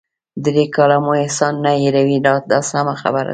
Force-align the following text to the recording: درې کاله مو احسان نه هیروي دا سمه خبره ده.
درې 0.45 0.65
کاله 0.75 0.97
مو 1.03 1.11
احسان 1.23 1.53
نه 1.65 1.71
هیروي 1.81 2.17
دا 2.51 2.59
سمه 2.71 2.93
خبره 3.01 3.23
ده. 3.27 3.29